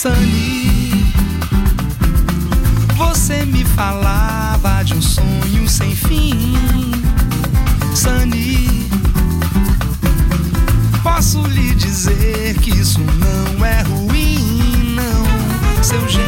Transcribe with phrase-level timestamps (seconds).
[0.00, 1.12] Sani,
[2.96, 6.56] você me falava de um sonho sem fim.
[7.96, 8.88] Sani,
[11.02, 16.27] posso lhe dizer que isso não é ruim, não, seu jeito.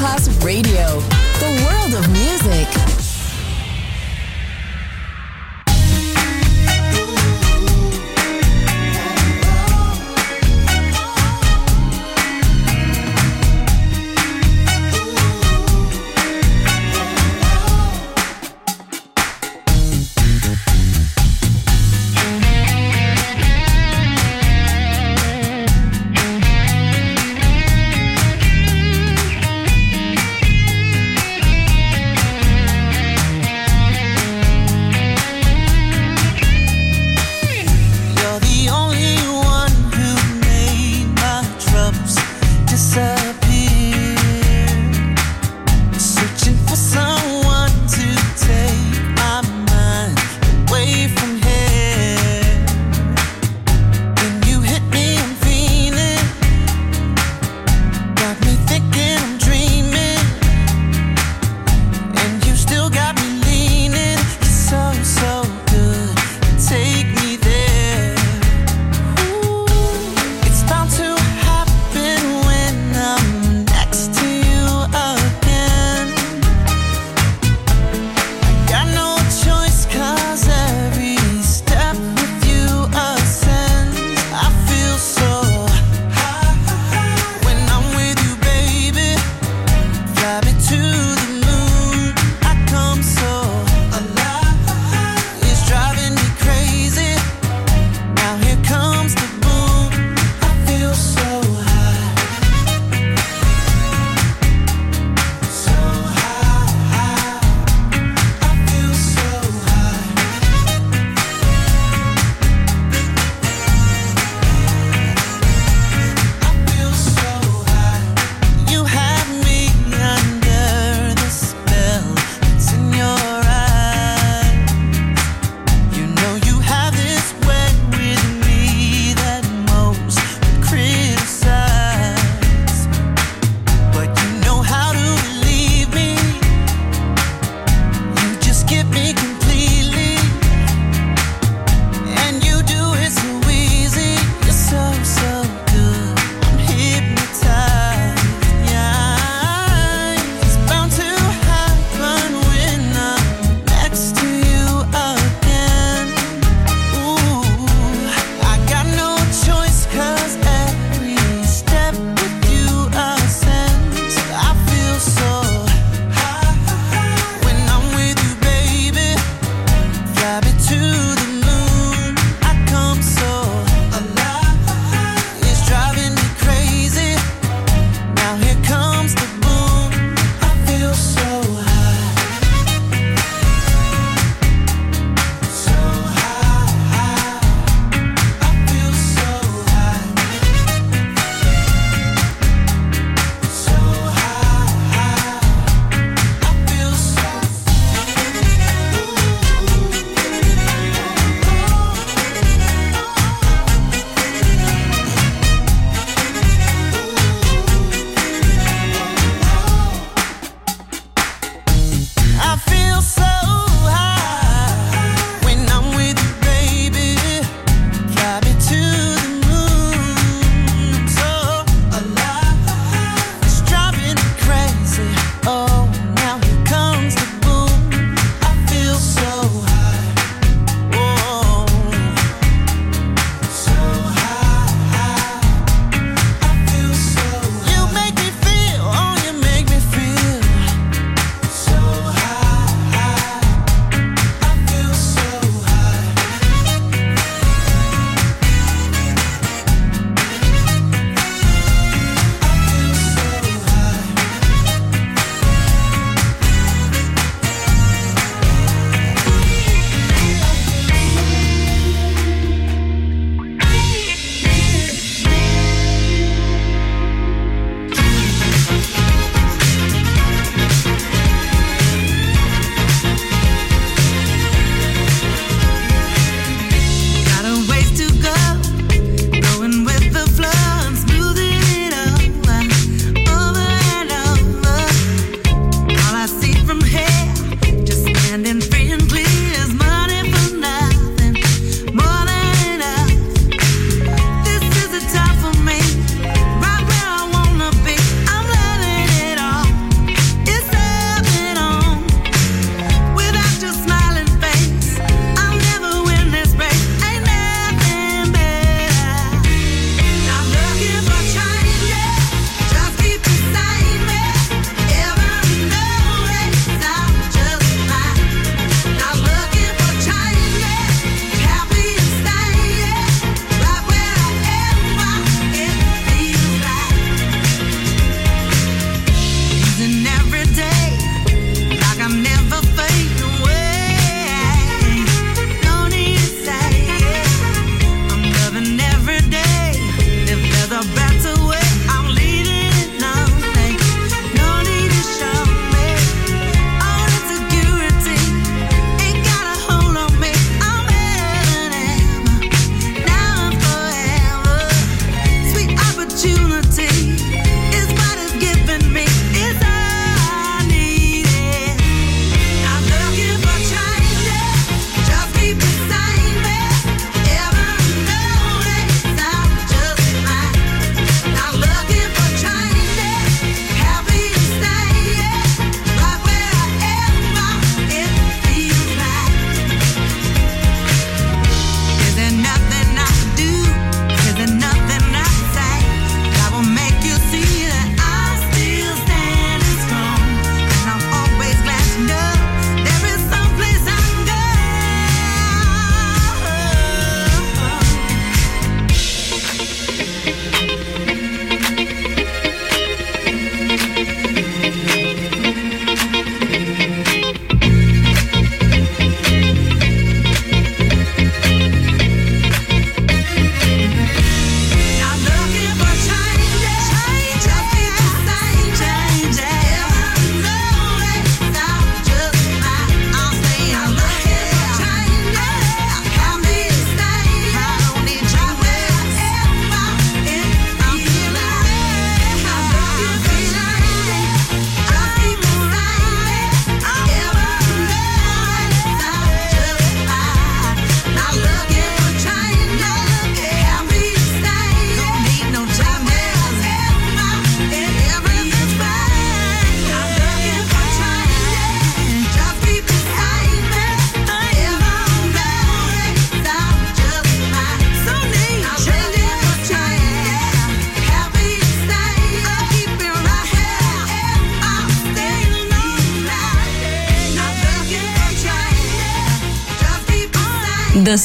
[0.00, 1.09] Class Radio.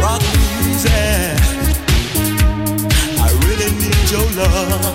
[0.00, 0.22] rock
[0.64, 1.36] music.
[3.18, 4.94] I really need your love.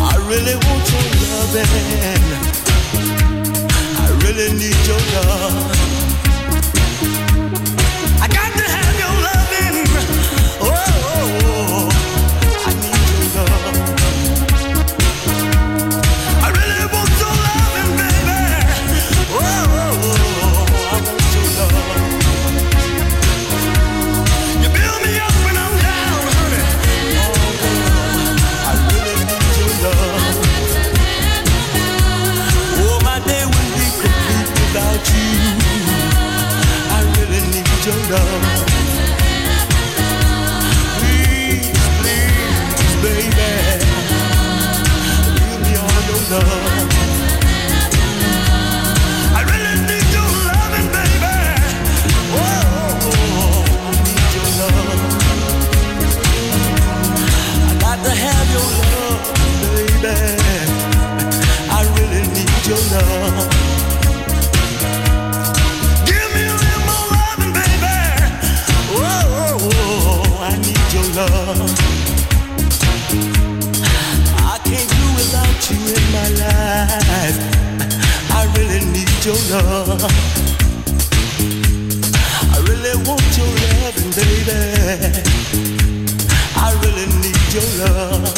[0.00, 1.08] I really want your.
[4.00, 5.97] I really need your love.
[38.10, 38.47] window
[79.28, 80.04] your love.
[82.50, 84.56] I really want your loving, baby.
[86.56, 88.37] I really need your love.